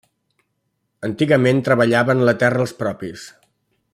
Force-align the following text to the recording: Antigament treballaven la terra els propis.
Antigament 1.07 1.61
treballaven 1.69 2.25
la 2.31 2.35
terra 2.45 2.65
els 2.67 2.75
propis. 2.83 3.31